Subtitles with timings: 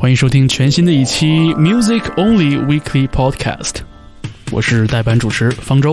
[0.00, 3.78] 欢迎收听全新的一期 Music Only Weekly Podcast，
[4.52, 5.92] 我是代班主持方舟。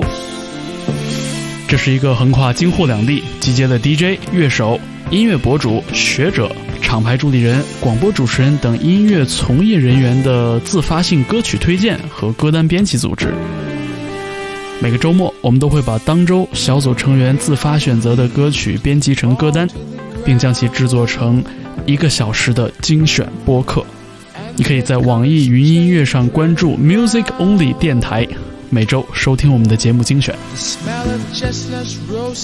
[1.67, 4.79] 这是一个横跨京沪两地，集结了 DJ、乐手、
[5.09, 13.33] 音乐博主、学者、厂牌助理人、广播主持人等音乐从业人员的自发性歌曲推荐和歌单编辑组织。
[14.79, 19.67] 每个周末，我们都会把当周小组成员自发选择的歌曲编辑成歌单，
[20.23, 21.43] 并将其制作成
[21.87, 23.83] 一个小时的精选播客。
[24.57, 28.25] 你可以在网易云音乐上关注 Music Only 电台，
[28.70, 30.34] 每周收听我们的节目精选。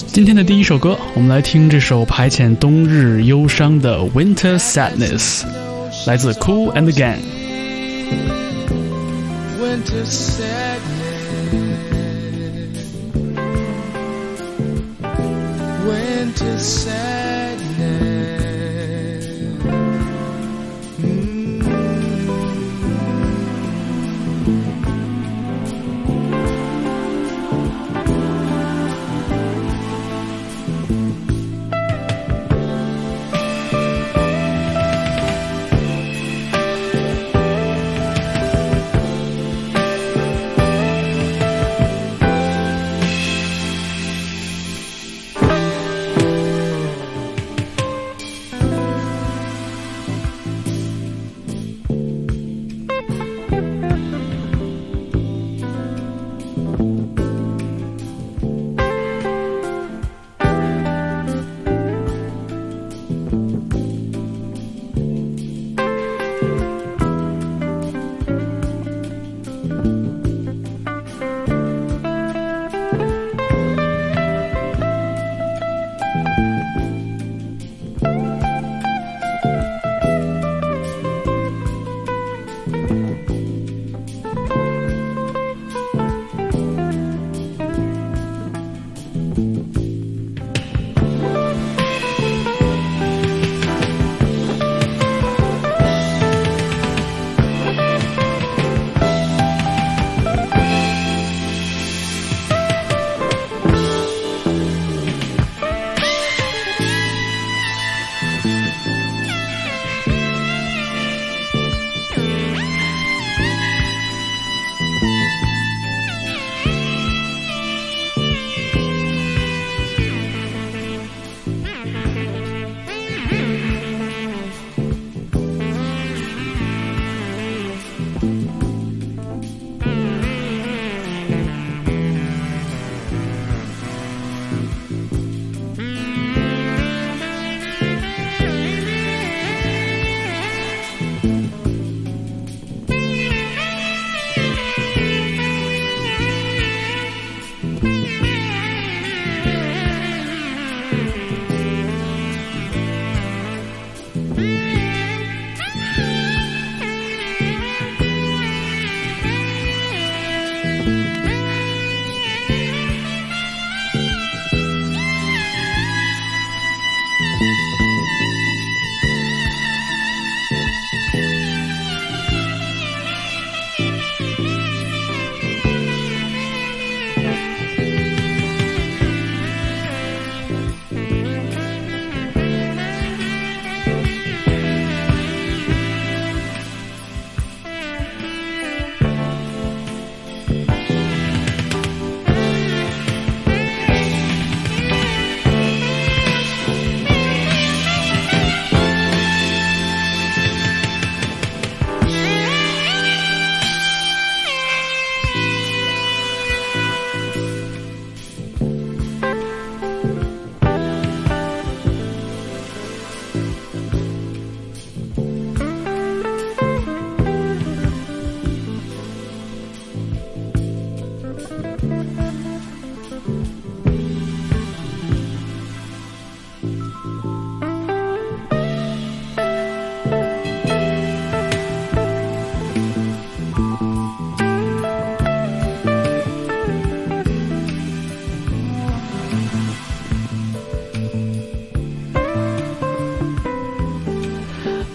[0.08, 5.44] 今天的第一首歌，我们来听这首排遣冬日忧伤的 Winter Sadness，
[6.06, 7.16] 来自 Cool and Gang。
[9.58, 10.82] winter sadness.
[15.86, 17.51] Winter sadness.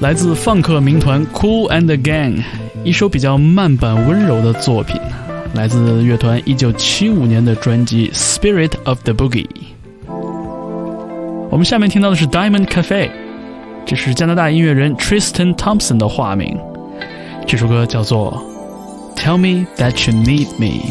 [0.07, 2.41] 来自放克民团 Cool and Gang，
[2.85, 4.95] 一首比较慢板温柔的作品，
[5.53, 9.45] 来自乐团1975年的专辑《Spirit of the Boogie》。
[11.49, 13.09] 我们下面听到的是 Diamond Cafe。
[13.85, 16.57] 这是加拿大音乐人 Tristan Thompson 的化名。
[17.45, 18.41] 这首歌叫做
[19.19, 20.85] 《Tell Me That You Need Me》。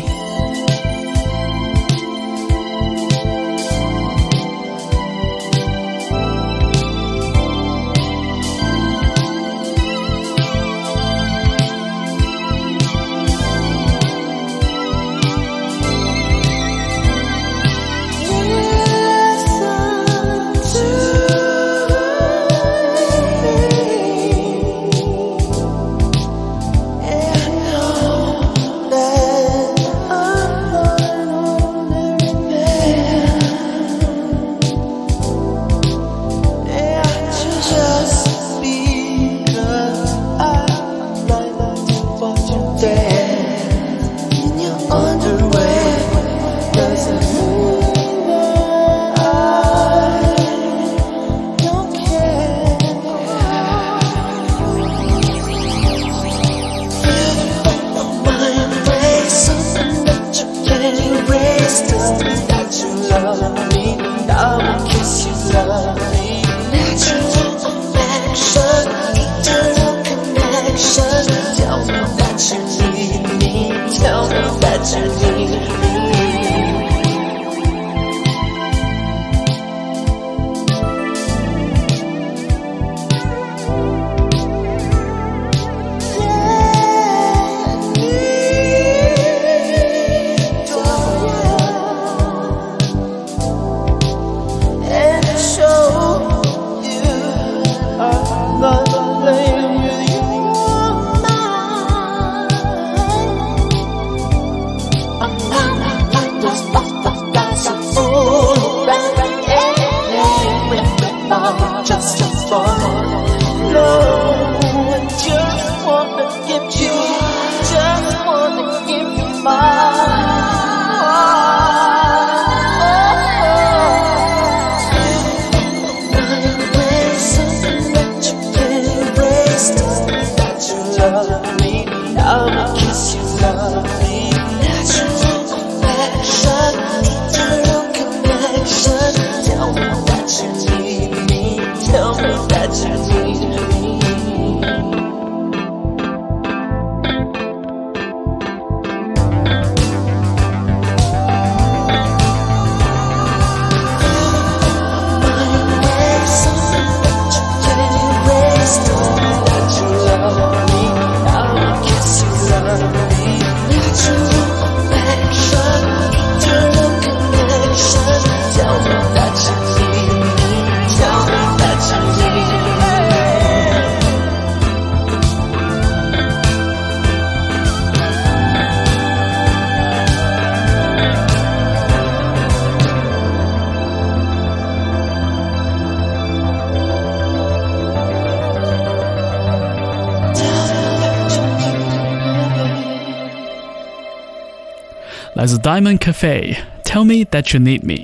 [195.76, 197.94] Diamond Cafe，《Tell Me That You Need Me》。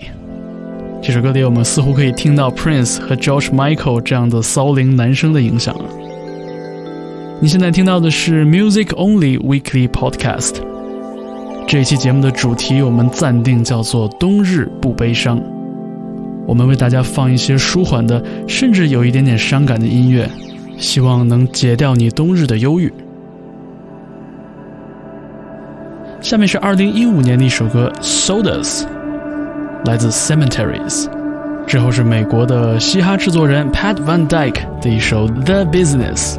[1.02, 5.74] 这首歌里，我们似乎可以听到 Prince 和 George Michael 这样的骚灵男声的影响。
[7.40, 10.56] 你现在听到的是 Music Only Weekly Podcast。
[11.66, 15.42] 这一期节目的主题我们暂定叫做“冬日不悲伤”。
[16.47, 20.28] 我们为大家放一些舒缓的，甚至有一点点伤感的音乐，
[20.76, 22.92] 希望能解掉你冬日的忧郁。
[26.23, 28.83] 下面是二零一五年的一首歌《Sodas》，
[29.85, 31.11] 来自 Cemeteries。
[31.67, 36.37] 之后是美国的嘻哈制作人 Pat Van Dyke 的一首《The Business》。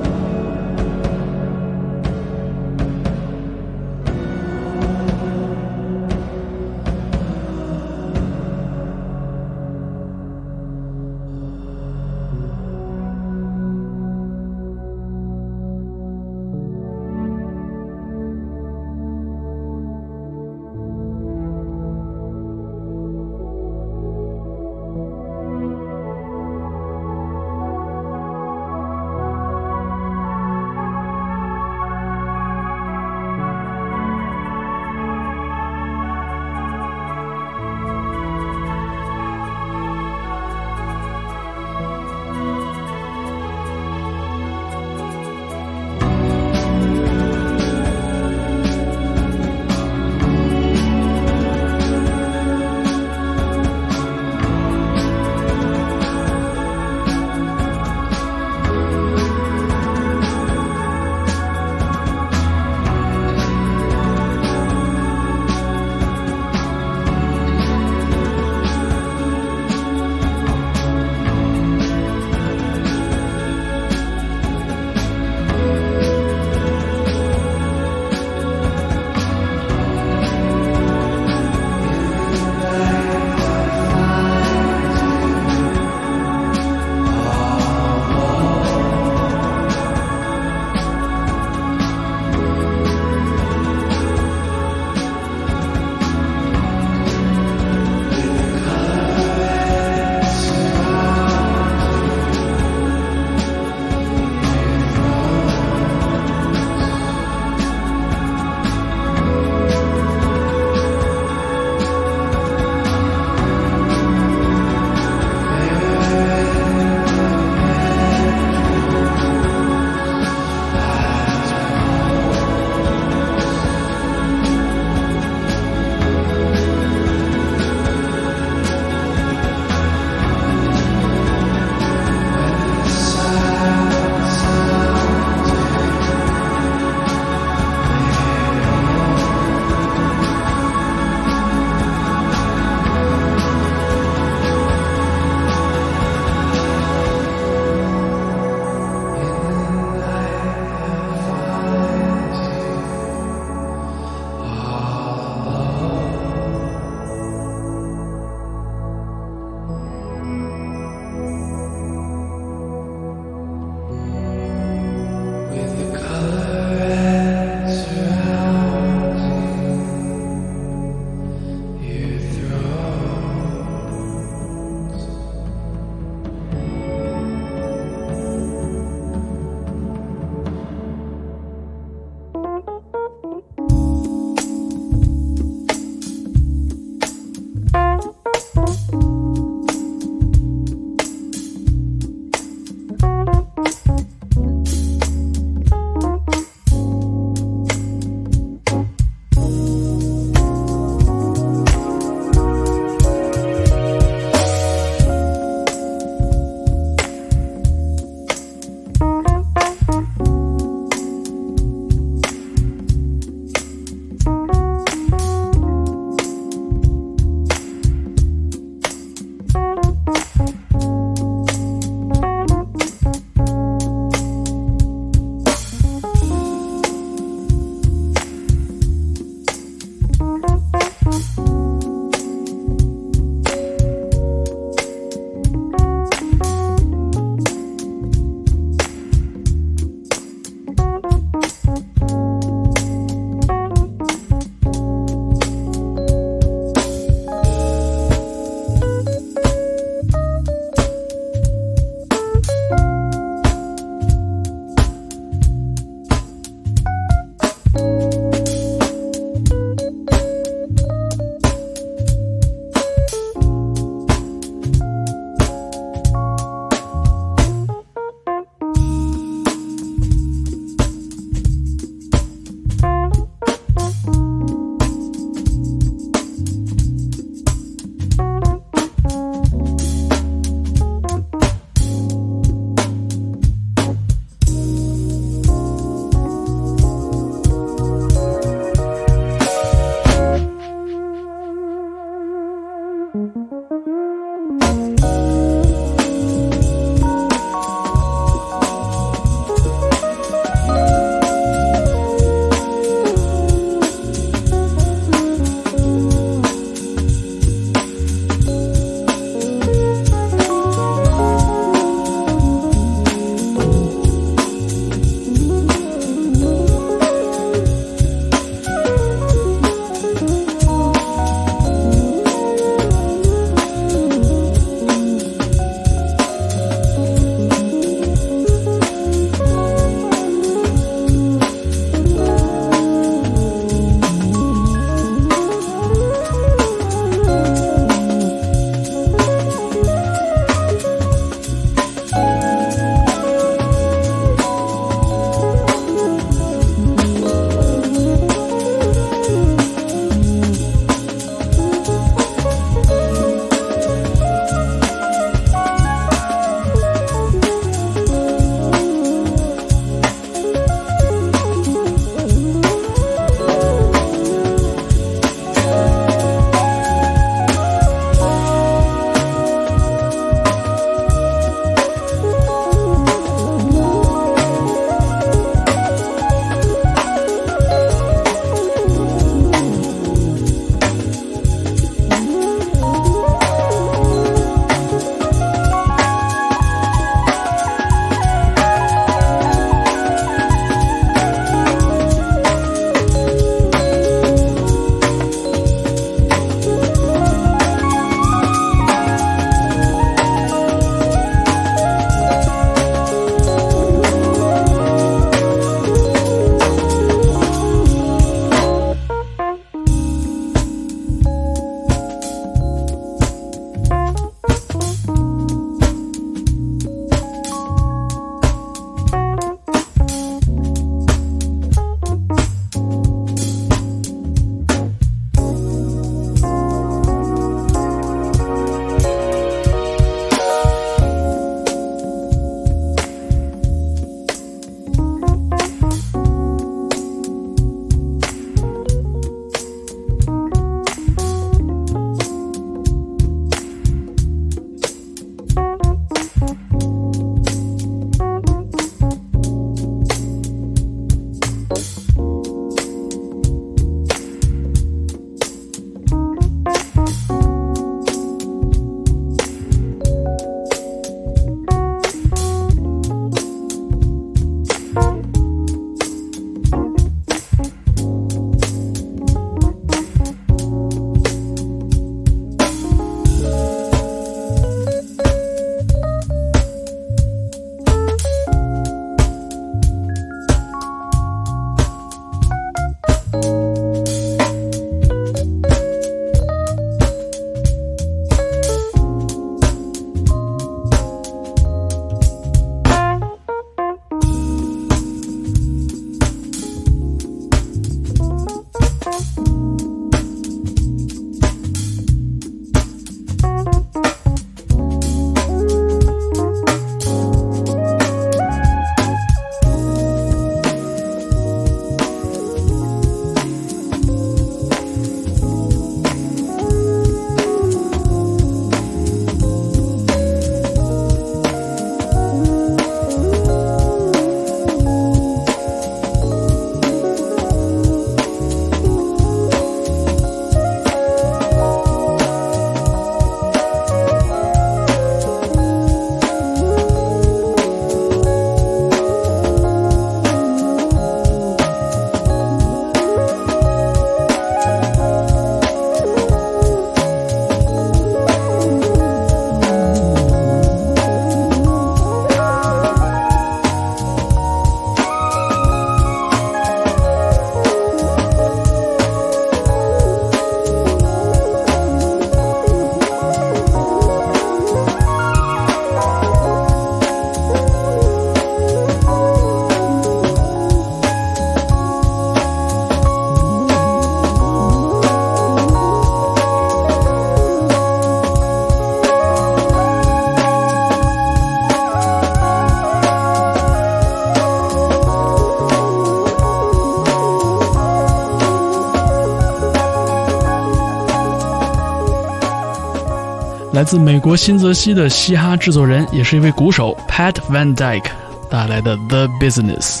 [593.76, 598.06] 来自美国新泽西的嘻哈制作人，也是一位鼓手 Pat Van Dyke
[598.50, 600.00] 带来的《The Business》。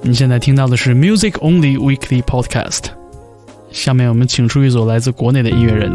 [0.00, 2.84] 你现在听到的是 Music Only Weekly Podcast。
[3.70, 5.94] 下面我们请出一组来自国内的音乐人：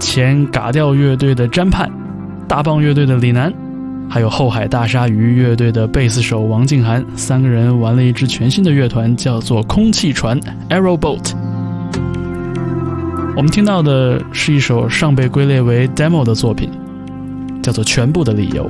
[0.00, 1.88] 前嘎调乐队的詹盼，
[2.48, 3.54] 大棒乐队的李楠，
[4.08, 7.06] 还有后海大鲨鱼乐队的贝斯手王静涵。
[7.14, 10.36] 三个人玩了一支全新的乐团，叫做空气船
[10.70, 11.32] （Arrow Boat）。
[13.36, 16.70] 我们听到的是一首尚被归类为 demo 的作品，
[17.62, 18.68] 叫做《全部的理由》。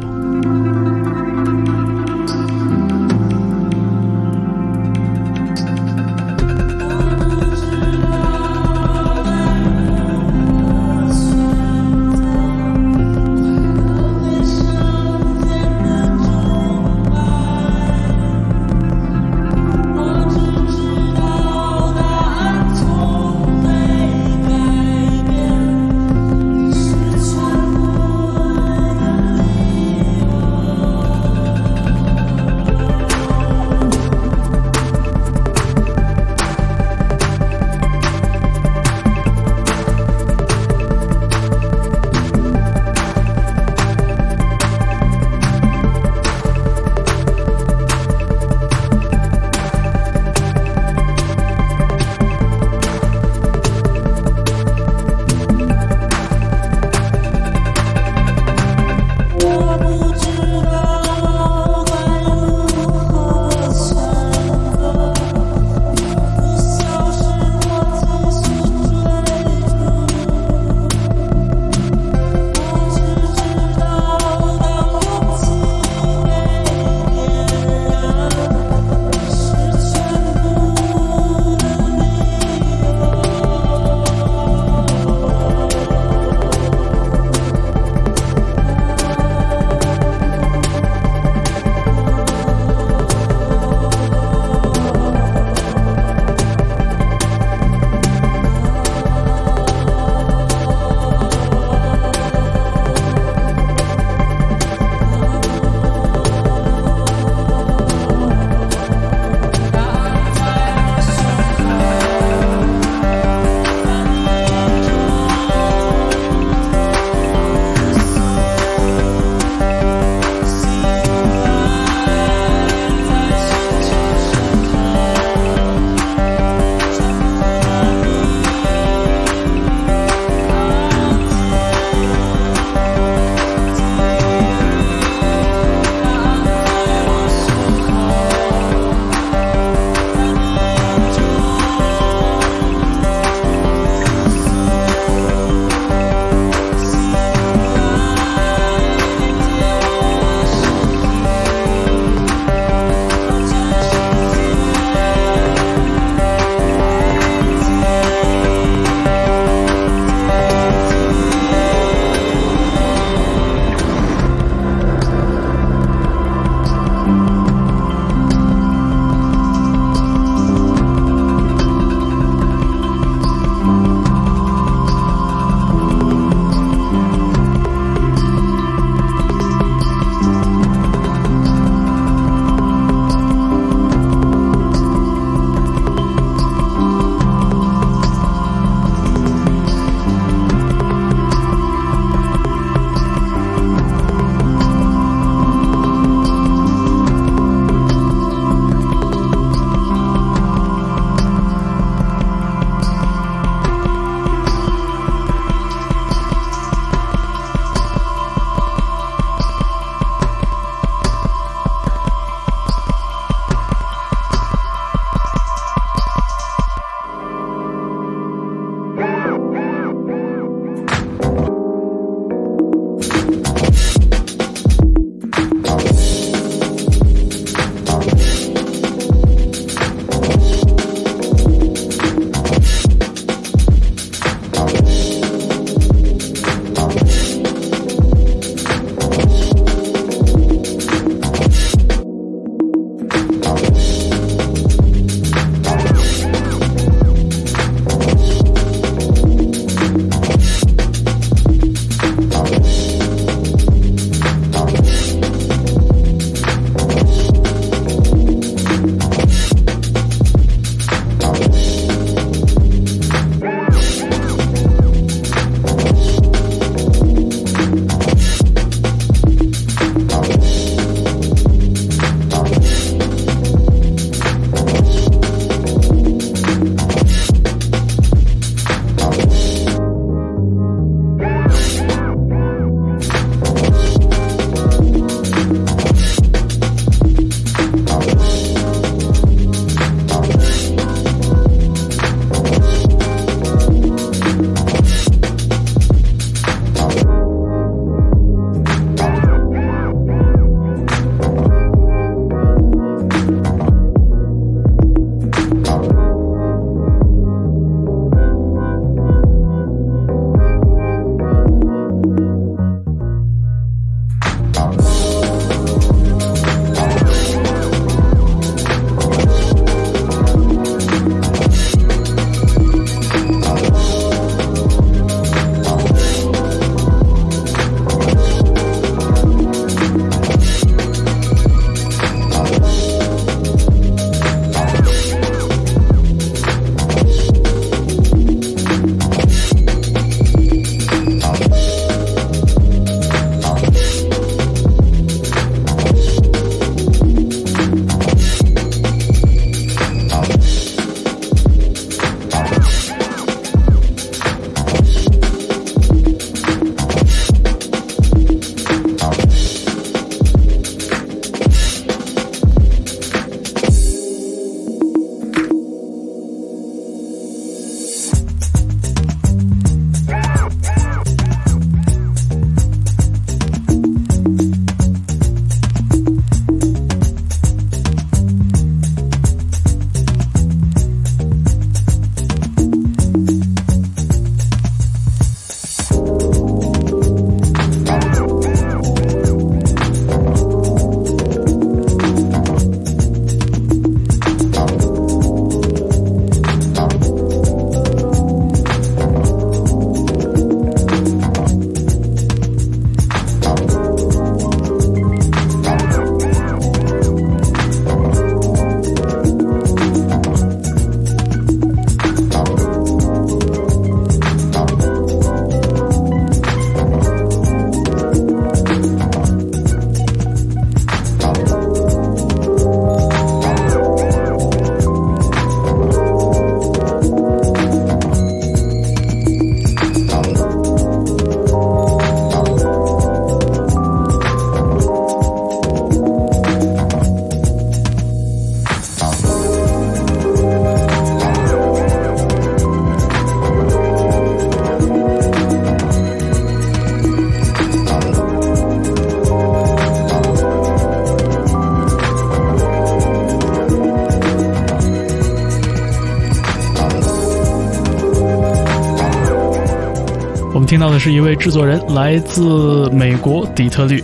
[460.71, 464.01] 听到的是一位制作人，来自美国底特律。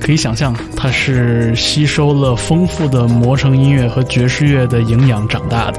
[0.00, 5.78] 可以想象，他是吸收了丰富的魔城音乐和爵士乐的营养长大的。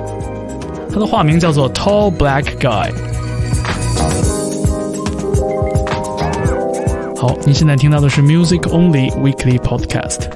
[0.93, 2.91] 他的化名叫做 Tall Black Guy。
[7.17, 10.27] 好，您现在听到的是 Music Only Weekly Podcast。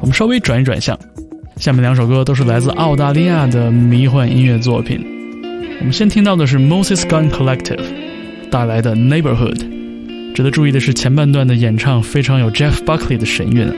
[0.00, 0.98] 我们稍微转一转向，
[1.58, 5.04] 下面两首歌都是来自澳大利亚的迷幻音乐作品。
[5.80, 7.84] 我们先听到的是 Moses Gun Collective
[8.50, 9.54] 带来的《Neighborhood》。
[10.34, 13.74] 值得注意的是，前半段的演唱非常有 Jeff Buckley 的神韵啊。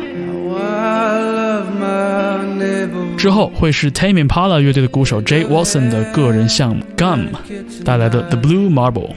[3.17, 7.29] 之后会是 Tame Impala 乐队的鼓手 Jay Watson 的个人项目《Gum》
[7.85, 9.15] 带来的《The Blue Marble。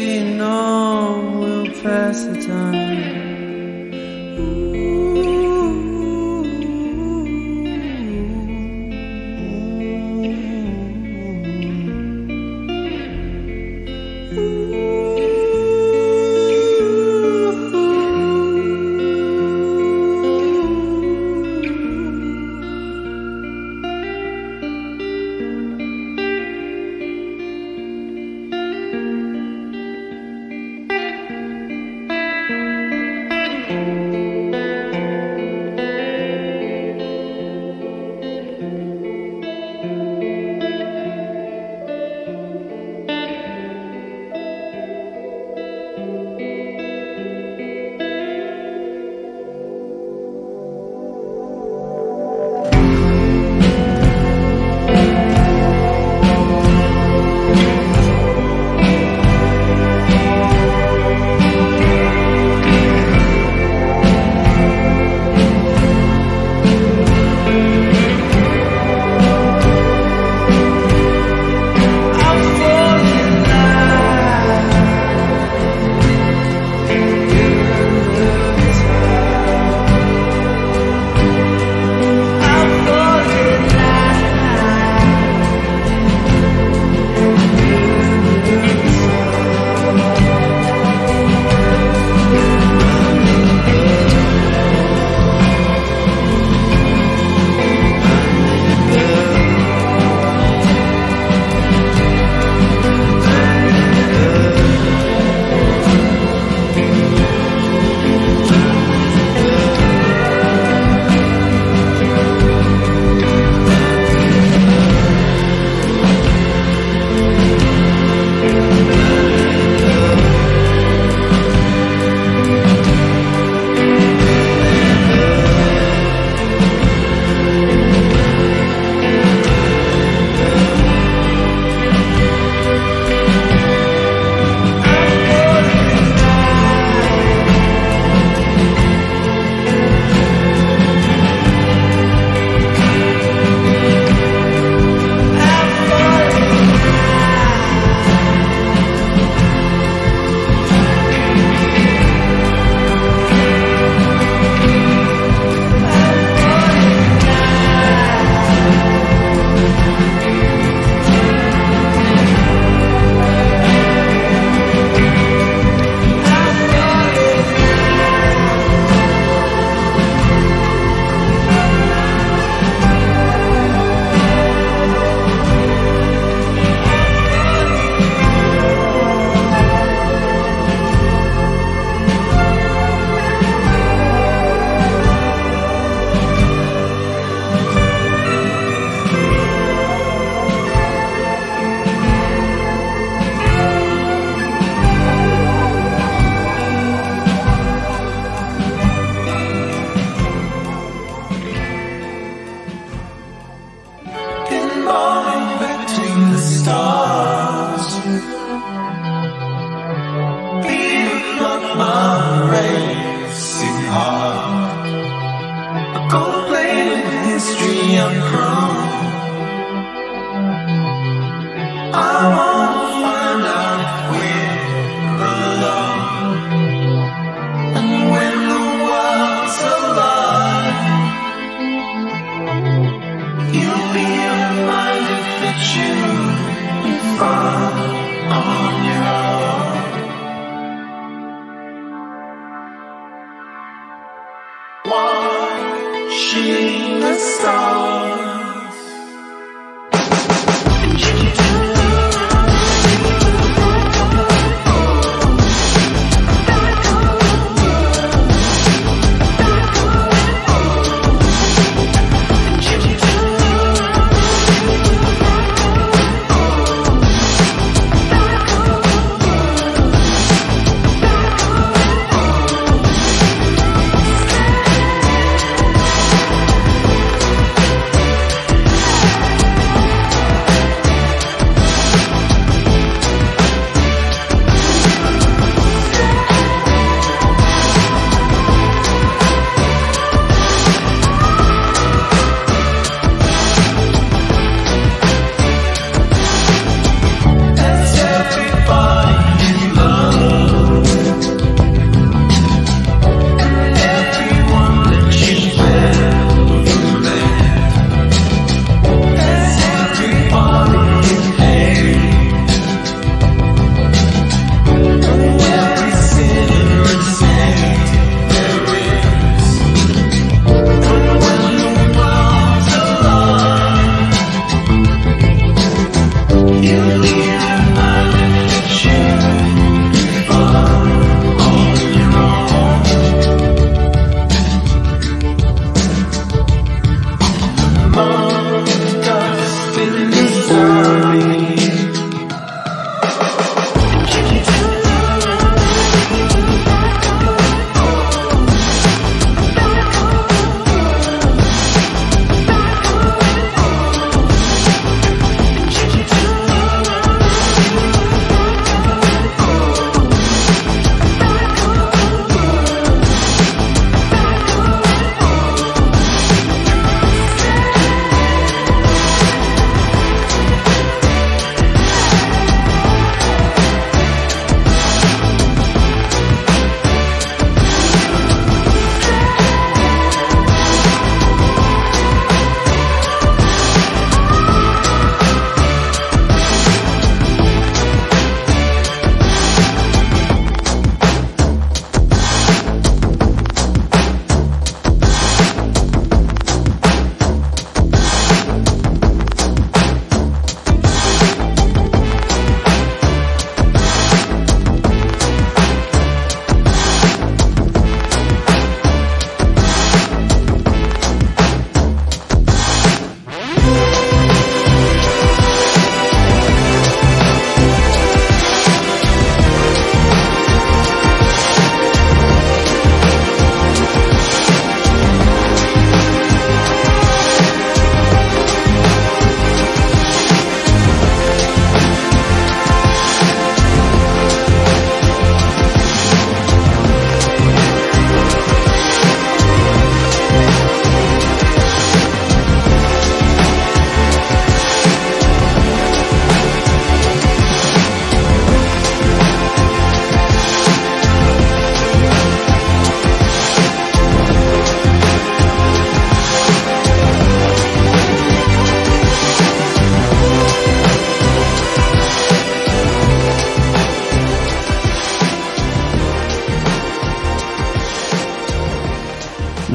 [0.00, 3.90] We know we'll pass the time.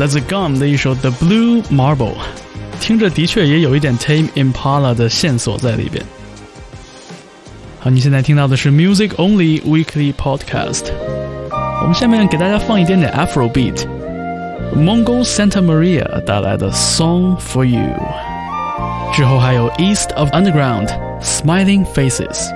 [0.04, 2.14] 来自 Gum 的一首《The Blue Marble》，
[2.80, 6.04] 听着的确也有一点 Tame Impala 的线索在里边。
[7.80, 10.86] 好，你现在听到的是 Music Only Weekly Podcast。
[11.82, 20.88] 我们下面给大家放一点点 Afro Beat，Mongo Santa Maria 带来的《Song for You》，之后还有 East of Underground
[21.20, 22.52] Smiling Faces。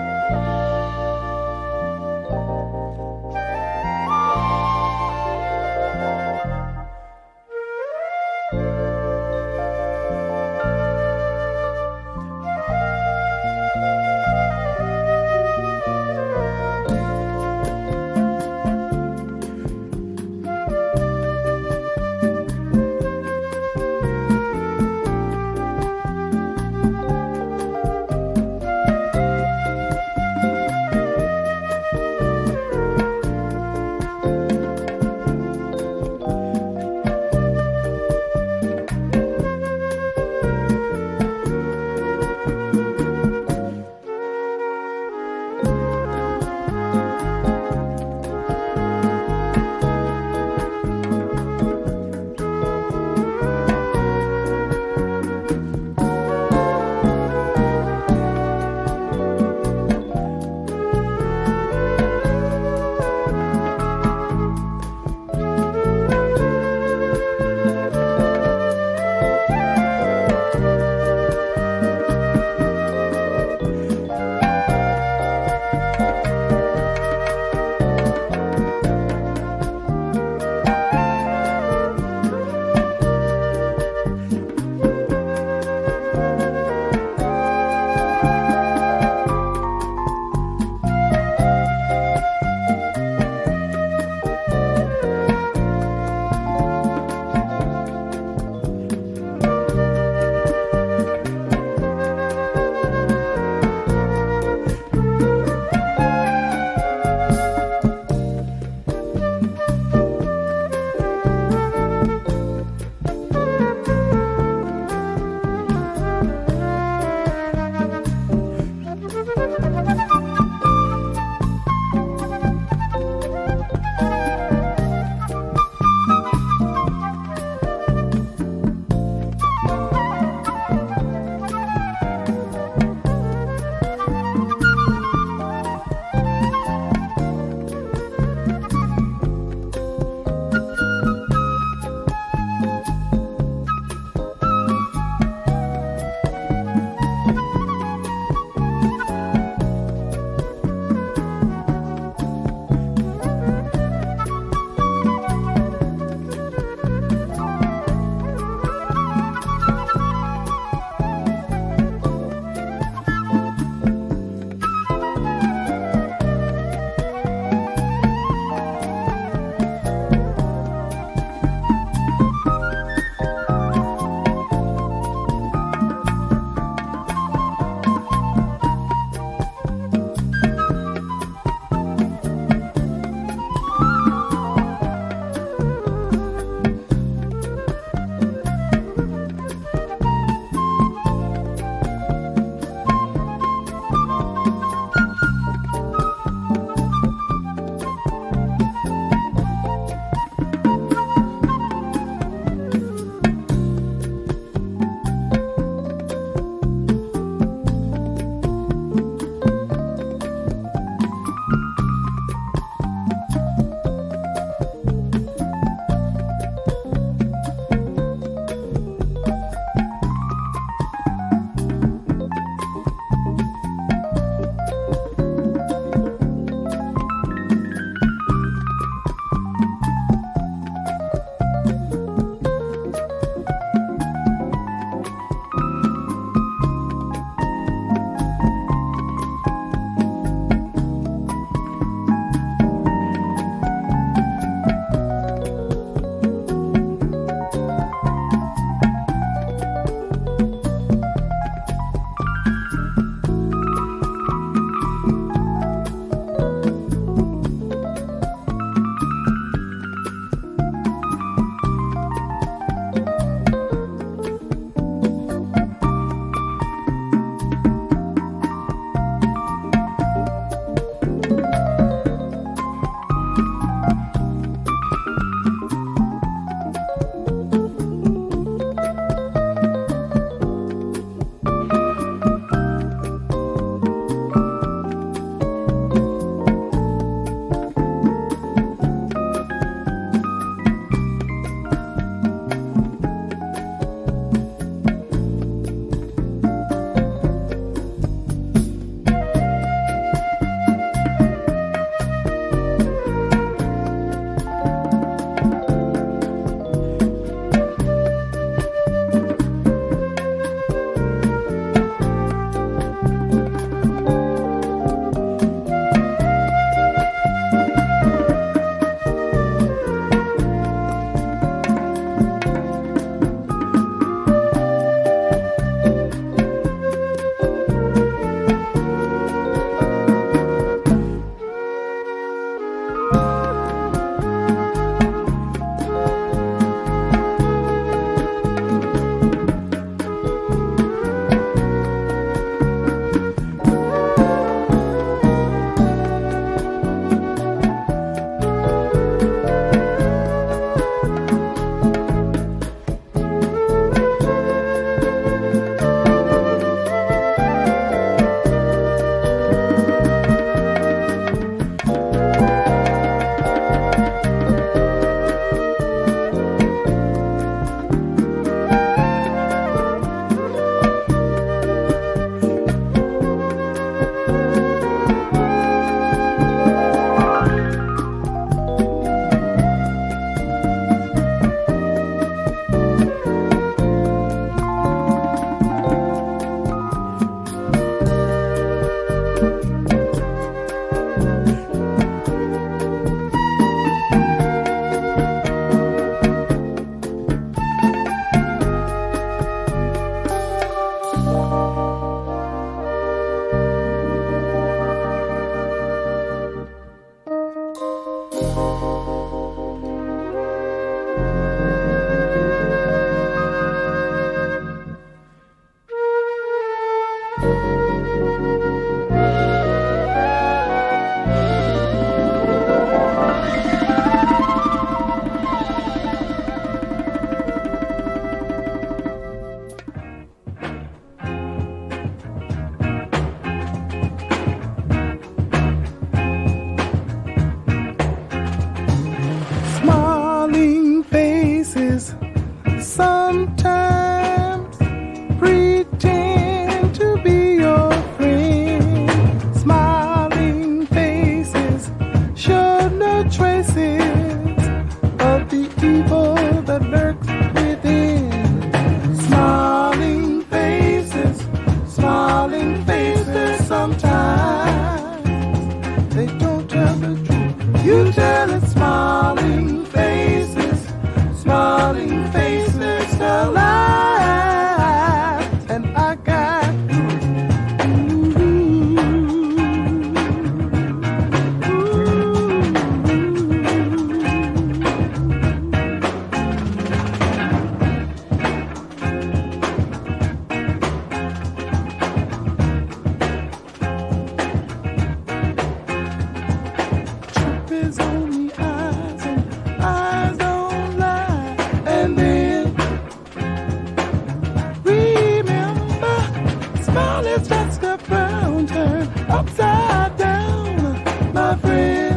[511.80, 512.09] you.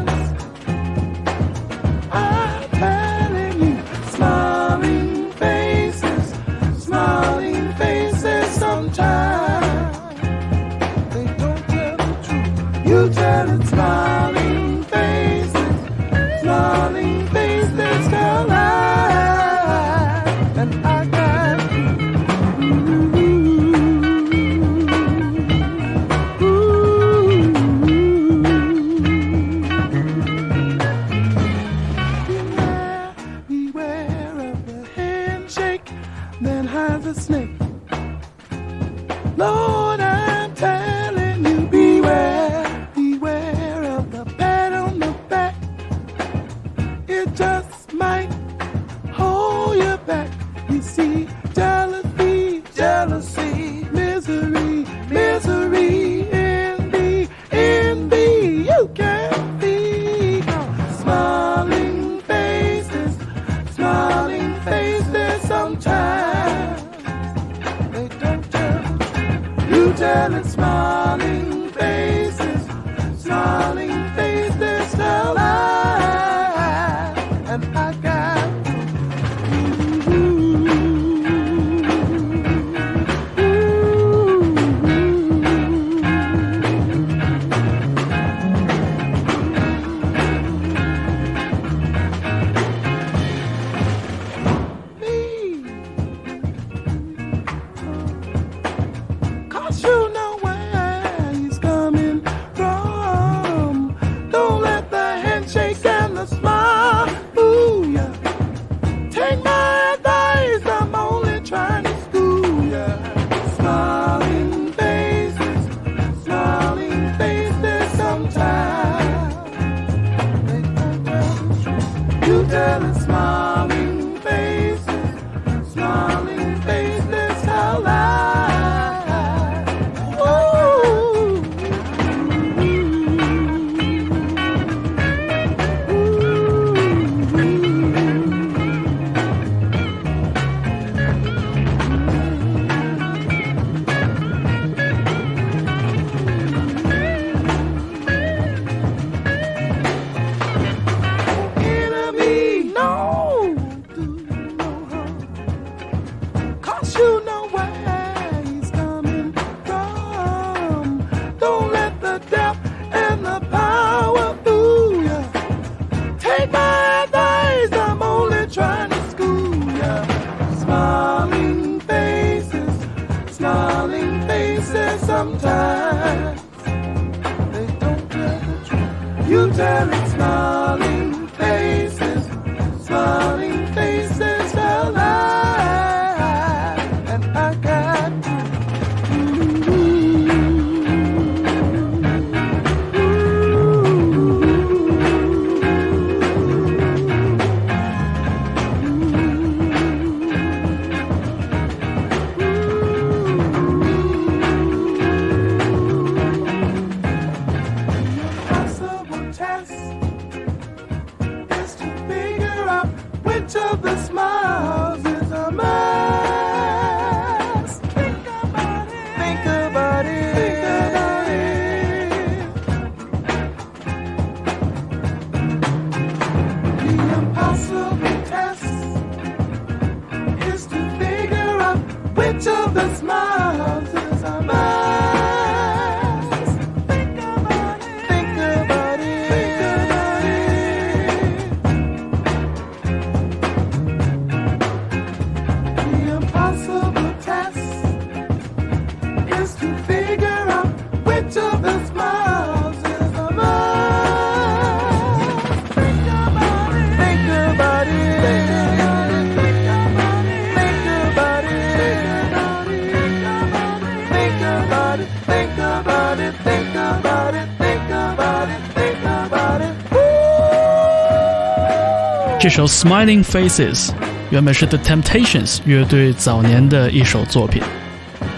[272.53, 273.87] 首《Smiling Faces》
[274.29, 277.63] 原本是 The Temptations 乐队早年的一首作品。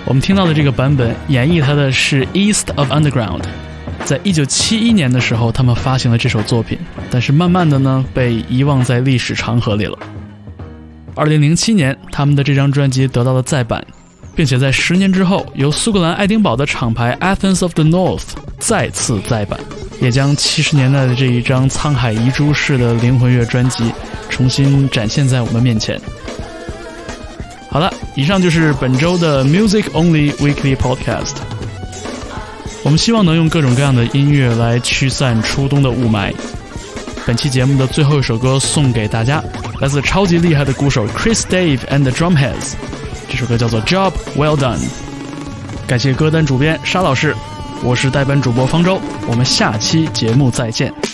[0.04, 3.42] 我们听到的这个版本演绎它的是 East of Underground。
[4.04, 6.78] 在一九七一年的时候，他们发行了这首作品，
[7.10, 9.98] 但是慢慢的呢，被遗忘在历史长河里了。
[11.16, 13.84] 二零零七年，他们的这张专辑得到了再版，
[14.36, 18.28] 并且在十年之后，由苏格兰爱丁堡的厂牌 Athens of the North
[18.60, 19.58] 再次再版，
[20.00, 23.92] 也将七十年代的这一张沧海遗珠式的灵魂乐专辑
[24.34, 25.96] 重新展现在我们面前。
[27.70, 31.34] 好了，以上就是本周的 Music Only Weekly Podcast。
[32.82, 36.34] 我们希望能用各种各样的音乐来驱散初冬的雾霾。
[37.24, 39.40] 本期节目的最后一首歌送给大家，
[39.80, 42.72] 来自超级厉害的鼓手 Chris Dave and the Drumheads，
[43.30, 44.80] 这首歌叫做 Job Well Done。
[45.86, 47.36] 感谢歌单主编沙老师，
[47.84, 51.13] 我是代班主播方舟，我们下期节目再见。